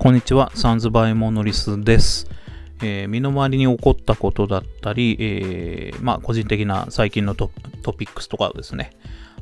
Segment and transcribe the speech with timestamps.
[0.00, 2.26] こんにちは、 Sounds by Monolith です。
[2.82, 7.50] えー、身の回りに起こったことだったり、えー、まあ、個人的な最近のト
[7.92, 8.92] ピックスとかをですね、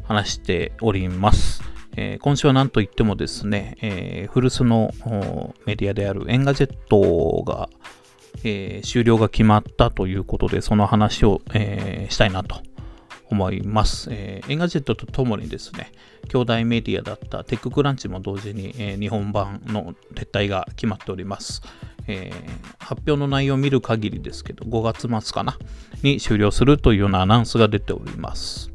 [0.03, 1.63] 話しております。
[1.97, 4.91] えー、今週は何と言ってもですね、え、古巣の
[5.65, 7.69] メディアである Engadget が、
[8.43, 12.57] え、終了が決まったということで、その話を、えしたいなと
[13.31, 14.09] 思います。
[14.11, 15.93] えー、 Engadget とともにですね、
[16.29, 21.63] 兄弟メディアだった TechCrunch も同時に、えー、日本版の撤退が決まっております。
[22.07, 25.59] えー、発表の内容を見る限りですけど、5月末かな
[26.03, 28.71] に終了するというようなアナウンスが出ております。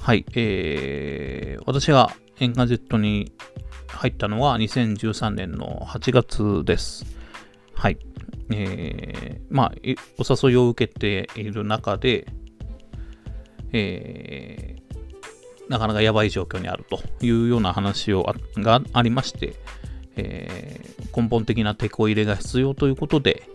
[0.00, 3.32] はい、えー、私が Engadget に
[3.88, 7.04] 入ったのは2013年の8月です。
[7.74, 7.98] はい。
[8.50, 9.72] えー、まあ、
[10.18, 12.26] お誘いを受けている中で、
[13.76, 19.54] えー、なかなかやばい状況にあるというような話をがありまして、
[20.14, 23.48] えー、根本的なテこ入れが必要ということで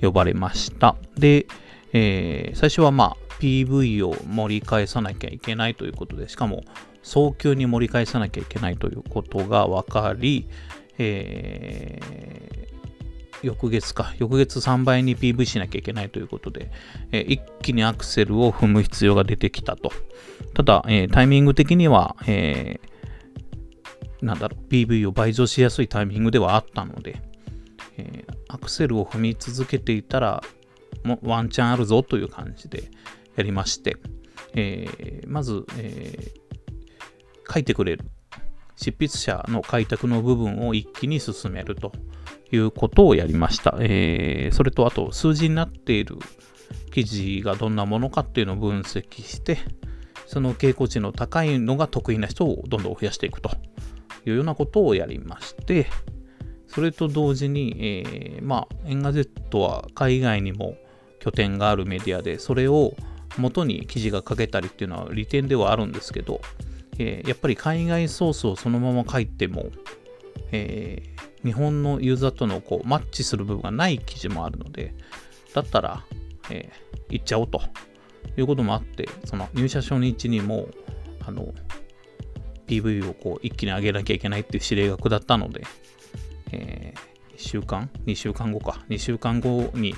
[0.00, 0.94] 呼ばれました。
[1.16, 1.46] で、
[1.92, 6.62] えー、最初はまあ PV を盛り返さなきゃいけないということで、しかも
[7.02, 10.46] 早急に盛り返さなきゃいけないということが分かり、
[10.98, 11.98] え
[13.42, 16.70] 翌月か、翌月3倍に PV しなきゃいけないということで、
[17.12, 19.92] え、一気にアクセルを踏む必要が出てきたと。
[20.54, 22.80] ただ、え、タイミング的には、え、
[24.20, 27.22] なんだろう、PV を倍増しやすいタイミングではあったので、
[27.96, 30.42] えアクセルを踏み続けていたら、
[31.02, 32.90] もワンチャンあるぞという感じで
[33.36, 33.96] やりまして、
[34.54, 36.32] えまず、え
[37.52, 38.04] 書いてくれる。
[38.76, 41.92] 執筆者の開拓の部分を一気に進めると。
[42.52, 43.76] いうことをやりました。
[43.80, 46.16] えー、それとあと数字になっている
[46.92, 49.58] 記事がどんなものかっていうのを分析して、
[50.26, 53.50] その傾向値の高いのが得意な人をどんどん増やしていくと
[54.26, 55.86] いうようなことをやりまして、
[56.68, 60.76] それと同時に、えー、まあ、エンガゼットは海外にも
[61.18, 62.94] 拠点があるメディアで、それを
[63.38, 66.40] 元に記事が書けたりっていうのは利点ではあるんですけど、
[66.98, 69.66] えー、やっぱり海外ソースをそのまま書いても、
[70.52, 74.94] えー、日本のユーザーとのこうマッチする部分がない記事もあるので、
[75.54, 76.04] だったら、
[76.50, 77.62] えー、行っちゃおうと
[78.36, 80.68] いうこともあって、その入社初日にも、
[81.26, 81.54] あの、
[82.66, 85.64] PV をこう一気に上げなきゃいけないっていう指令が下ったので、
[86.52, 88.84] えー、1週間 ?2 週間後か。
[88.88, 89.94] 2週間後に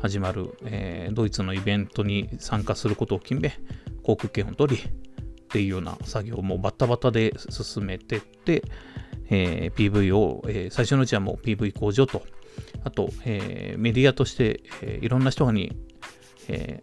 [0.00, 3.58] 始まる、えー、ドイツのイベントに参加することを決め、
[4.02, 8.64] 航空券を取り、っていうような作業もバタバタで進めてって、
[9.30, 12.22] えー、PV を、えー、最初のうちはもう PV 工場と、
[12.84, 15.76] あと、えー、メディアとして、えいろんな人に、
[16.48, 16.82] え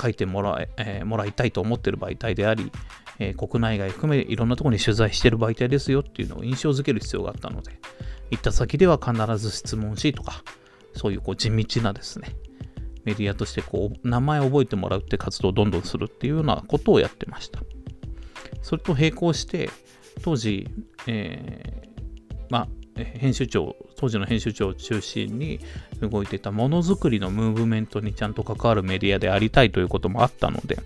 [0.00, 2.72] 書いてもらえもらいたいと思っている媒体であり、
[3.18, 7.78] え国内外含めいろんなところに取材している媒体ですよっていうのを印象づける必要があったので、
[8.30, 10.42] 行った先では必ず質問しとか、
[10.94, 12.34] そういうこう地道なですね、
[13.04, 17.60] メディアとしてこう名前を覚えてもらうって活動をどんどんするっていうようなことをやってました。
[18.62, 19.68] それと並行して、
[20.22, 20.68] 当時、
[21.06, 25.58] えー、まあ、編集長、当時の編集長を中心に
[26.00, 30.78] 動いてたものづくりのムーブメントにちゃんと関わるメディアでありたいということもあったので、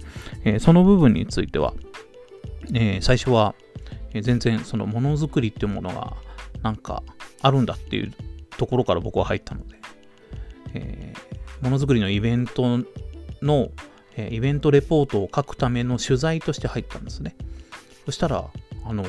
[0.45, 1.75] えー、その部分については、
[2.73, 3.55] えー、最初は、
[4.23, 6.17] 全然そのものづくりっていうものが
[6.63, 7.03] なんか
[7.43, 8.13] あるんだっていう
[8.57, 9.77] ところから僕は入ったので、
[10.75, 11.13] え
[11.61, 12.81] ものづくりのイベント
[13.43, 13.69] の、
[14.17, 17.37] えイベントレポートを書くための取材として入ったんですね。
[18.07, 18.51] そしたら、
[18.89, 19.05] あの、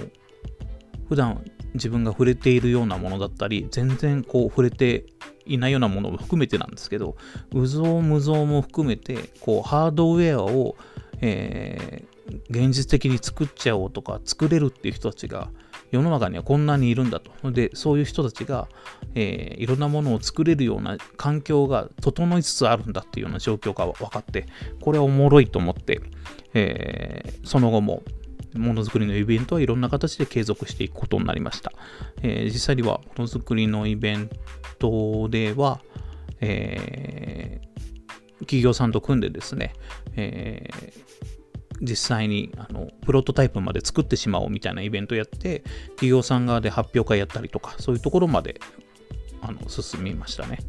[1.08, 5.06] 普段自分が触れているようなものだったり、全然こう触れて
[5.46, 7.16] いないようなものも含めてなんですけど、
[7.54, 10.76] うぞうむぞうも含めて、こう、ハードウェアを、
[11.22, 15.50] えー、現実的に作っちゃおうとか、作れるっていう人たちが、
[15.92, 17.52] 世の中にはこんなにいるんだと。
[17.52, 18.68] で、そういう人たちが、
[19.16, 24.46] えー、いろんなものを作れるような環境が整いつつあるんだっていうような状況が分かって、
[24.82, 26.02] これはおもろいと思って、
[26.54, 28.04] えー、その後も
[28.56, 31.72] ものづくりのイベントはいろんな形で継続していくことになりました。
[32.22, 34.30] えー、実際にはものづくりのイベン
[34.80, 35.82] トでは、
[36.42, 39.74] えー、企業さんと組んでですね、
[40.16, 48.60] えー、実際にあのプロトタイプまで作ってしまおうみたいなイベントやって、企業さん側で発表会やったりとか、そういうところまで
[49.42, 50.60] あの進みましたね。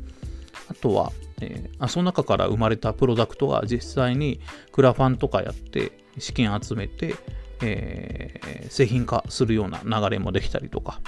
[0.69, 4.41] あとは、えー、その中から生まれたプロダクトが実際に
[4.71, 7.17] クラファンとかやって資金集めて、
[7.63, 11.01] えー、製品化するような流れもできたりとか、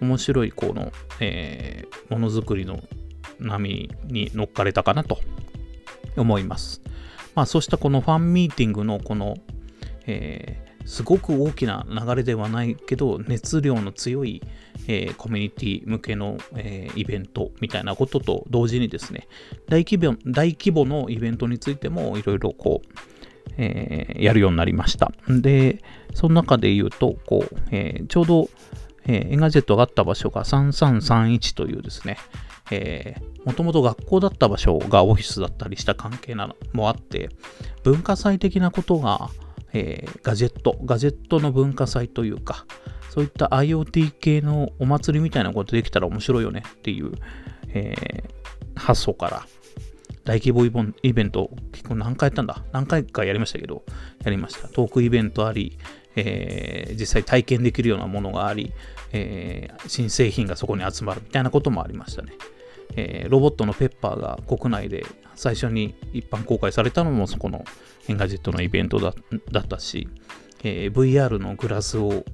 [0.00, 2.80] 面白いこの、えー、ものづくりの
[3.40, 5.18] 波に乗っかれたかなと
[6.16, 6.82] 思います。
[7.34, 9.36] まあそうしたこのファンミーティングのこの、
[10.06, 14.42] えー、すごく大きな流れではないけど、熱量の強い、
[14.86, 19.26] えー、コミュニティ向けの、えー、イベントみたいなことと同時にですね、
[19.68, 22.88] 大規模大規模のイベントについてもいろいろこう、
[23.56, 25.12] えー、やるようになりました。
[25.28, 25.82] で、
[26.14, 28.48] その中で言うと、こう、えー、ちょうど、
[29.06, 32.16] えー、エガジェットがあった場所が3331というですね、
[33.44, 37.28] もともと学校だった場所がオフィスだったりした関係なのもあって、
[37.82, 39.28] 文化祭的なことが、
[39.72, 42.64] えー、ガジェット、ガジェットの文化祭というか、
[43.10, 47.12] そういった IoT 系のお祭りみたいなことできたら面白いよねっていう、
[47.68, 49.46] えー、発想から、
[50.24, 50.64] 大規模
[51.02, 52.64] イベント、結構何回やったんだ？
[52.72, 53.84] 何回かやりましたけど、
[54.24, 54.68] やりました。
[54.68, 55.78] トークイベントあり、
[56.16, 58.72] えー、実際体験できるようなものがあり、
[59.12, 62.32] えー、新製品がそこに集まるみたいなこともありましたね。
[62.96, 65.04] えー、ロボットのペッパーが国内で
[65.34, 67.64] 最初に一般公開されたのもそこの
[68.08, 70.08] Engadget のイベントだったし、
[70.62, 72.24] えー、VR のグラスを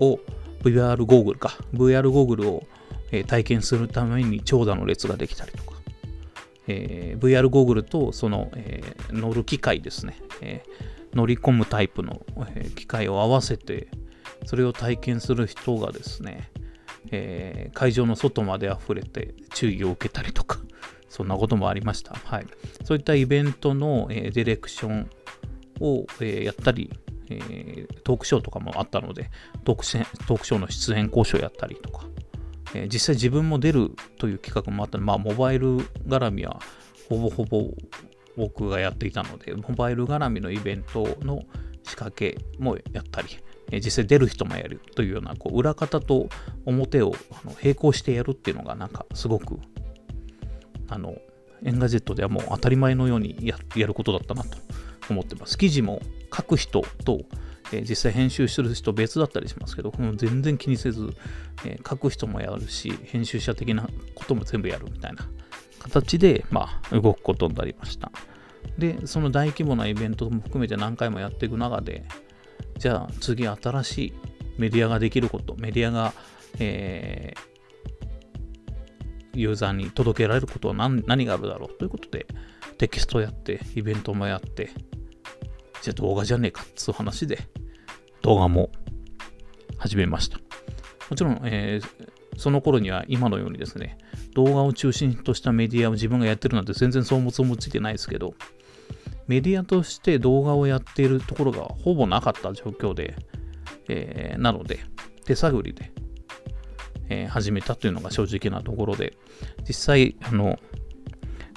[0.00, 0.18] を
[0.62, 2.66] VR ゴーグルか VR ゴーグルを、
[3.12, 5.79] えー、体験するために長蛇の列ができたりとか、
[6.70, 10.62] えー、VR ゴーグルとその、えー、乗る機械ですね、え
[11.14, 12.24] 乗り込むタイプの、
[12.54, 13.88] え機械を合わせて
[14.46, 16.50] それを体験する人がですね、
[17.10, 20.58] え会場の外まで溢れて注意を受けたりとか
[21.08, 22.14] そんなこともありました。
[22.14, 22.46] はい。
[22.84, 25.10] そういったイベントの、えー、ディレクション
[25.80, 26.92] を、えー、やったり、
[27.28, 29.30] えー、トークショーとかもあったので
[29.64, 32.06] トークショーの出演交渉やったりとか、
[32.74, 36.60] え実際自分も出るという企画もあったので、まあ、モバイル絡みは
[37.08, 37.70] ほぼほぼ
[38.36, 41.42] 僕がやっていたので、モバイル絡みのイベントの
[41.82, 43.28] 仕掛けもやったり、
[43.72, 46.28] え実際出る人もやるというような、こう裏方と
[46.64, 49.58] 表をあの並行してやるっていうのが、なんかすごく
[50.90, 51.16] あの、
[51.64, 54.58] Engadget ではもう当たり前のようにややることだったなと
[55.08, 55.56] 思ってます。
[55.56, 56.00] 記事も
[56.34, 57.20] 書く人と、
[57.72, 61.10] えー、実際編集する人別だったりしますけど、もう全然気にせず、
[61.64, 65.28] えー、書く人もやるし、編集者的なことも全部やるみたいな
[65.78, 68.10] 形で、まあ、動くことになりました。
[68.78, 72.04] で、その大規模なイベントも含めて何回もやっていく中で、
[72.78, 74.12] じゃあ次新しい
[74.58, 76.12] メディアができること、メディアが、
[76.58, 82.26] えー、ユーザーに届けられることは何何があるだろうということで、
[82.78, 84.70] テキストやって、イベントもやって、
[85.82, 87.38] じゃあ動画じゃねえかっつう話で、
[88.22, 88.70] 動画も
[89.78, 90.38] 始めました。
[91.08, 93.98] もちろん、えー、その頃には今のようにですね、
[94.34, 98.34] 動画を中心としたメディアを自分がやってるなんて全然そうもつもついてないですけど、
[99.26, 103.16] メディアとして動画をやっているところがほぼなかった状況で、
[103.88, 104.80] えー、なので、
[105.24, 105.92] 手探りで
[107.10, 109.18] えー、始めたというのが正直なところで、
[109.66, 110.58] 実際、あの、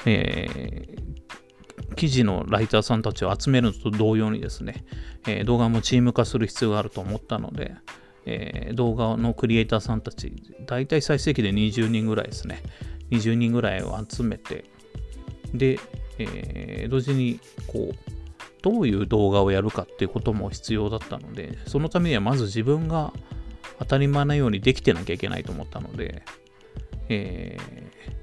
[0.06, 1.13] えー、
[1.94, 4.86] 記事のライターさんたちを集めるのと同様にですね、
[5.28, 7.76] えー、動画もチーム化する必要があると思ったので、
[8.26, 10.34] えー、動画のクリエイターさんたち、
[10.66, 12.62] 大体最盛期で20人ぐらいですね、
[13.12, 14.66] 20人ぐらいを集めて、
[15.54, 15.80] で、
[16.18, 17.96] えー、同時に、こう、
[18.62, 23.12] どういう動画をやるかっていうことも必要だったので、そのためにはまず自分が
[23.80, 26.24] 当たり前のようにできてなきゃいけないと思ったので、
[27.10, 27.58] え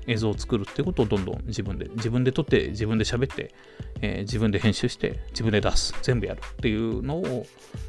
[0.07, 3.55] ー、映像を作るってことをどんどん自分で、自分で撮って、自分で喋って、
[4.01, 7.47] えー、自分で編集して、自分で出す、全部やるっていうのを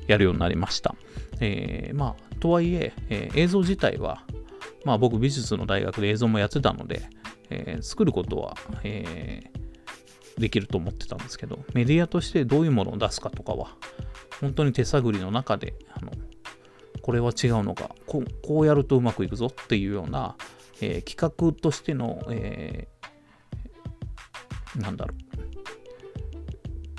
[0.08, 0.96] やるようになりました。
[1.40, 4.24] えー、まあ、とはいええー、映像自体は、
[4.84, 7.04] まあ僕美術の大学で映像もやってたので、
[7.50, 13.76] えー、作ることは、えー、できると思ってたんですけど、メディアとしてどういうものを出すかとかは、
[14.40, 16.12] 本当に手探りの中で、あの
[17.02, 17.96] これは違うのか。
[18.06, 20.36] ここうやるとうまくいくぞっていうような、
[20.82, 25.16] えー、企画としての、えー、なんだろ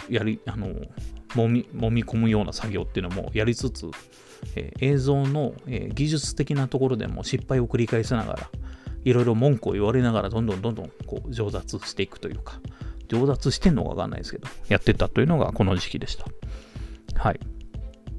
[0.09, 0.13] う。
[0.13, 0.69] やりあの
[1.35, 3.87] もみ揉み込むような作業っていうのもやりつつ、
[4.57, 8.51] えー、映像の、えー、技術的なところでも失敗を繰り返しながら
[9.05, 12.61] いろいろ文句を言われながらどんどんどんどんこう上達していくというか。
[13.13, 16.25] 上達してんのかわかんないですけどやってたというのがこの時期でした。
[17.15, 17.41] はい。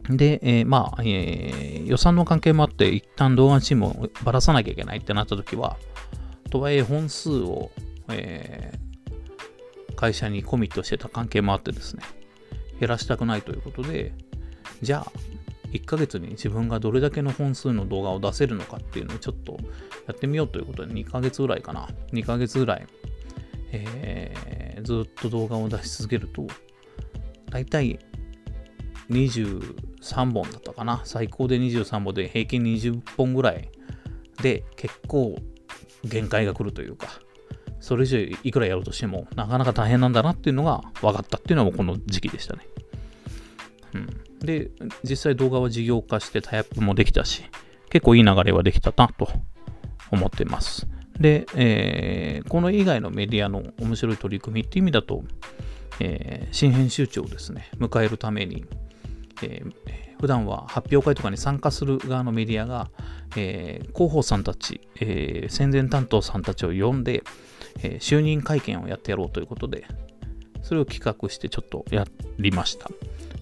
[0.09, 5.77] で、えー、まあ、えー、予算の関係もあって、一旦動画チームをばらさなきゃいけないってなった時は、
[6.49, 7.71] とはいえ本数を、
[8.09, 12.03] えー、会社にコミットしてた関係もあってですね、
[12.79, 14.13] 減らしたくないということで、
[14.81, 15.11] じゃあ、
[15.71, 19.57] 1ヶ月に自分がどれだけの本数の動画を出せるのかっていうのをちょっと
[20.07, 21.87] やってみようということで、2ヶ月ぐらいかな。
[22.11, 22.87] 2ヶ月ぐらい、
[23.71, 26.45] えー、ずっと動画を出し続けると、
[27.49, 27.99] 大体
[30.03, 31.01] 23本だったかな。
[31.05, 33.69] 最高で23本で平均20本ぐらい
[34.41, 35.37] で結構
[36.03, 37.07] 限界が来るというか、
[37.79, 42.67] それ以上いくらやろうとしてもなかなか大変なんだなっていうのが分かったっていうのもこの時期でしたね。
[43.93, 44.07] うん。
[44.39, 44.71] で、
[45.03, 47.43] 実際動画は事業化してタイアップもできたし、
[47.89, 49.29] 結構いい流れはできたなと
[50.11, 50.87] 思ってます。
[51.19, 55.23] で、えー、この以外のメディアの面白い取り組みっていう意味だと、
[55.99, 58.65] えー、新編集長をですね、迎えるために、
[59.43, 62.89] えー、普段は発表会とかに参加する側のメディアが、
[63.35, 67.23] えー、広報さんたち、えー、宣伝担当さんたちを呼んで、
[67.79, 69.85] えー、就任会見をやってやろうということで、
[70.61, 72.05] それを企画してちょっとや
[72.39, 72.89] りました。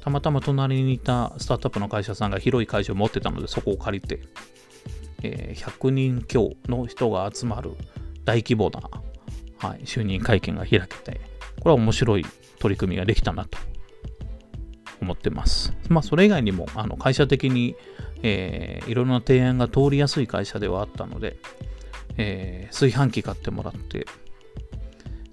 [0.02, 4.20] たまたま隣にいたスタートアップの会社さんが広い会場を持ってたので、そこを借りて、
[5.22, 7.74] え、100人強の人が集まる
[8.26, 8.82] 大規模な、
[9.60, 11.22] はい、就任会見が開けて、
[11.60, 12.26] これは面白い
[12.58, 13.60] 取り組みができたなと
[15.02, 15.74] 思ってます。
[15.90, 17.76] まあ、それ以外にも、あの会社的に、
[18.24, 21.38] えー、いろんな提案が通りやすい会社ではあったので、
[22.18, 24.06] えー、炊飯器買ってもらって、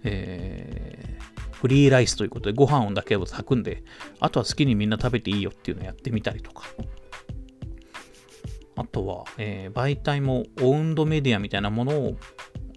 [0.05, 3.83] えー、フリーライスということでご飯だけを炊くんで、
[4.21, 6.65] あとは好きにみんな食べていいよっていうのをやってみたりとか。
[8.77, 12.17] あとは、えー、媒体もオウンドメディアみたいなものを、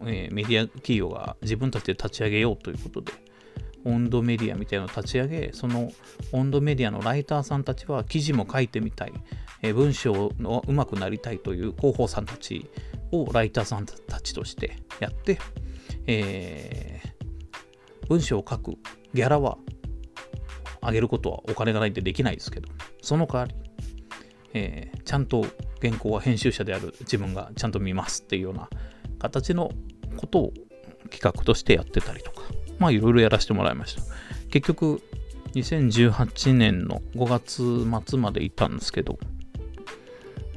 [0.02, 3.14] えー、メディア企業が自分たちで立ち上げようということで、
[3.86, 5.92] 温度メディアみたいなのを立ち上げ、その
[6.32, 9.14] 温度メディアのライターさんたちは記事も書いてみたい、
[9.62, 12.70] え文章のうまくなりたいという広報さんたち
[13.12, 15.40] をライターさんたちとしてやって、
[16.08, 18.78] えー、文章を書く
[19.14, 19.58] ギャラは
[20.82, 22.70] 上げることはお金がないんでできないですけど、
[23.02, 23.56] その代わり、
[24.54, 25.46] えー、ちゃんと
[25.82, 28.70] 原稿は編集者である自分がちゃんと見ますっていうような
[29.20, 29.72] 形の
[30.18, 30.54] ことを
[31.10, 32.42] 企画としてやってたりとか、
[32.82, 34.02] まあいろいろやらせてもらいました。
[34.50, 35.02] 結局、
[35.54, 39.20] 2018年の5月末まで行ったんですけど、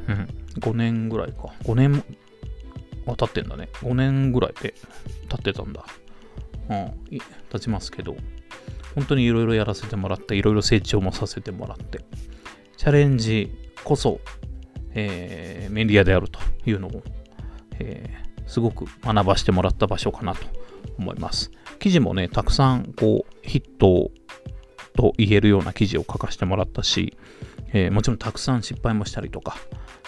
[0.09, 0.29] うん、
[0.59, 1.53] 5年ぐらいか。
[1.65, 2.03] 5年
[3.05, 3.69] は経ってんだね。
[3.83, 4.73] 5年ぐらいで
[5.29, 5.85] 経ってたんだ。
[6.71, 6.93] うん、
[7.51, 8.17] 経ちますけど、
[8.95, 12.01] 本当にいろいろやらせてもらって、いろいろ成長もさせてもらって、
[12.79, 13.53] チャレンジ
[13.85, 14.21] こそ、
[14.95, 17.03] えー、メディアであるというのを、
[17.81, 20.64] えー、すごく学ばせてもらった場所かなと
[20.99, 21.51] 思います。
[21.79, 24.11] 記事もね、たくさんこうヒット
[24.97, 27.17] と言えるような記事を書かせてもらったし、
[27.73, 29.57] えー、もちろんたくさん失敗もしたりとか、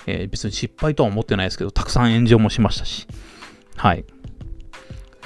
[0.06, 3.06] えー、別に失敗とは思ってないですけど、たくさん炎上もしましたし、
[3.76, 4.04] はい。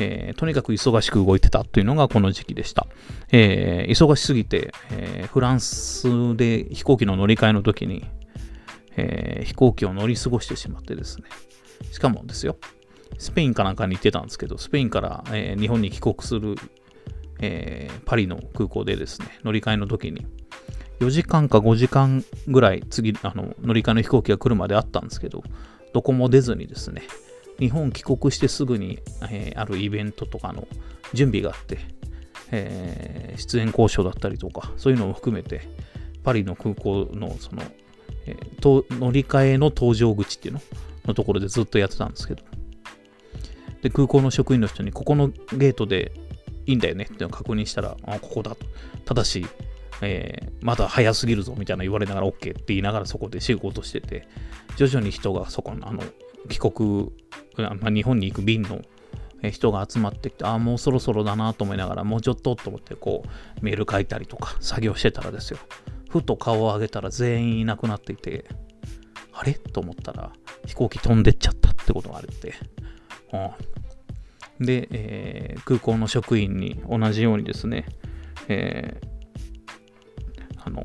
[0.03, 2.87] えー、とにかく忙しく動いてたというのがこの時期でした。
[3.31, 8.07] えー、忙しすぎて、え、フランスで飛行機の乗り換えの時に、
[8.97, 11.25] え飛行機を乗り過ごしてしまってですね。
[11.93, 12.57] しかもですよ、
[13.19, 16.57] スペインかなんかに行ってたんですけど、スペインから、えー、日本に帰国する、
[17.41, 20.27] えー、パリの空港でですね、乗り換えの時に、
[21.01, 25.43] 4時間か5時間ぐらい次、あの乗り換えの飛行機が来るまであったんですけど、
[25.93, 27.03] どこも出ずにですね、
[27.59, 28.99] 日本帰国してすぐに、
[29.31, 30.67] えー、あるイベントとかの
[31.13, 31.79] 準備があって、
[32.51, 35.63] えー、出演交渉だったりとか、そういうのも含めて、
[36.23, 37.63] パリの空港のその、
[38.27, 40.61] えー、乗り換えの搭乗口っていうの
[41.07, 42.43] のところでずっとやってたんですけど、
[43.83, 46.13] で、空港の職員の人に、ここのゲートで
[46.67, 48.67] いいんだよねっていうのを確認したら、あ、ここだと。
[49.05, 49.47] ただし、
[50.03, 54.29] えー、まだ早すぎるぞみたいな言われながら OK って言いながらそこで仕事してて、
[54.77, 56.03] 徐々に人がそこの、あの、
[56.49, 57.11] 帰国、
[57.57, 58.81] まあ、日本に行く便の
[59.51, 65.59] 人が集まってきて、ああ、もうそろそろだなと思いながら、もうちょっとと思って、こう、メール書いたりとか、作業してたらですよ。
[66.09, 68.45] ふと顔を上げたら全員いなくなっていて、
[69.33, 69.55] あれ？
[69.55, 70.33] と思ったら、
[70.67, 72.55] 飛行機飛んでっちゃったってことがあるって、
[73.33, 74.67] うん。
[74.67, 77.87] で、えー、空港の職員に同じようにですね、
[78.49, 80.85] えー、あの、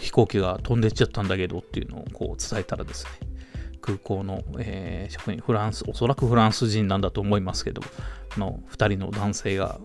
[0.00, 3.10] 飛行機が飛んでっちゃったんだけどっていうのをこう伝えたらですね、
[3.80, 7.82] 空港の、えー、職員、フランス、おそらくフランス人なんだと思いますけど、
[8.36, 9.78] の2人の男性が、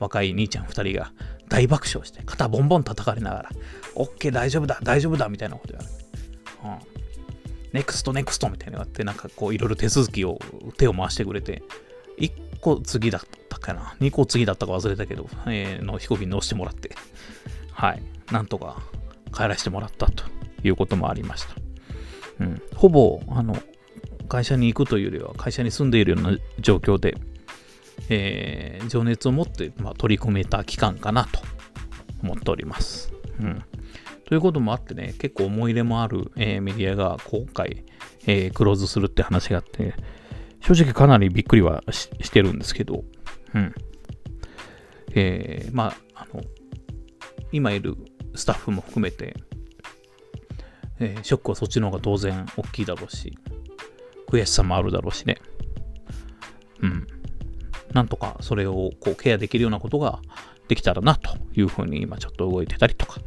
[0.00, 1.12] 若い兄ちゃん2人が
[1.48, 3.50] 大爆笑して、肩ボンボン叩かれながら、
[3.94, 6.93] OK、大丈夫だ、大丈夫だ、みたいなこと言われて、うん。
[7.74, 10.38] next next みたいなのがあって、なんかこういろいろ手続きを
[10.78, 11.64] 手を回してくれて、
[12.18, 16.92] 1個次だったかな ?2 個次だったか忘れたけど、えー、の飛行機に乗せてもらって、
[17.72, 18.80] はい、なんとか
[19.34, 20.22] 帰らせてもらったと
[20.62, 21.56] いうこともありました。
[22.38, 23.60] うん、ほぼ、あの、
[24.28, 27.16] 会社に行くというよりは、会社に住んでいるような状況で、
[28.08, 31.40] えー、情熱を持って、まあ、取り組めた期間かなと
[32.22, 33.12] 思っております。
[33.40, 33.64] うん。
[34.24, 37.84] ということもあってね、結構思い入れもある、えー、メディアが今回、
[38.26, 39.94] えー、クローズするって話があって、
[40.60, 43.04] 正直かなりびっくりはしてるんですけど、
[43.54, 43.74] うん。
[45.14, 46.42] えー、まあ、あの、
[47.52, 47.96] 今いる
[48.34, 49.36] スタッフも含めて、
[51.00, 53.36] え、ショックはそっちの方が当然大きいだろうし、
[54.28, 55.36] 悔しさもあるだろうしね。
[56.80, 57.06] うん。
[57.92, 60.20] なんとかそれをこうケアできるようなことが
[60.68, 63.20] できたらなというふうに今ちょっと動いてたりとか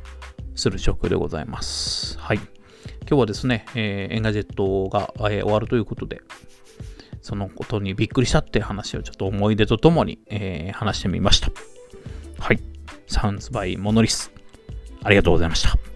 [0.57, 2.17] する職でございます。
[2.19, 2.37] はい。
[2.37, 6.21] 今日はですね、えー、 Engadget が、えー、終わるということで、
[7.21, 11.49] そのことにびっくりしたって話をちょっと思い出とともに、えー、話してみました。
[12.39, 12.59] はい。
[13.07, 14.31] Sounds by Monolith。
[15.03, 15.87] ありがとうございました。